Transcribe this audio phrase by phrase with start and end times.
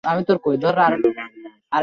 [0.83, 1.55] Hello, Magnus.